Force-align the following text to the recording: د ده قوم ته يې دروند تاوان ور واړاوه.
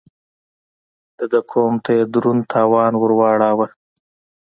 د 1.17 1.19
ده 1.31 1.39
قوم 1.51 1.73
ته 1.83 1.91
يې 1.97 2.03
دروند 2.13 2.43
تاوان 2.53 2.93
ور 2.97 3.11
واړاوه. 3.17 3.67